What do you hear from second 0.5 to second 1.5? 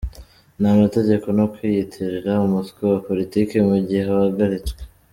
n’amategeko no